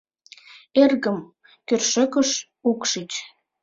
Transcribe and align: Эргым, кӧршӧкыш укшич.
Эргым, 0.81 1.17
кӧршӧкыш 1.67 2.29
укшич. 2.69 3.11